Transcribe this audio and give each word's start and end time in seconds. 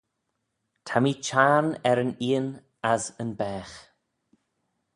Ta 0.85 0.97
mee 1.03 1.21
Çhiarn 1.25 1.69
er 1.89 1.97
yn 2.03 2.13
eeyn 2.25 2.47
as 2.91 3.03
yn 3.21 3.31
baagh. 3.39 3.75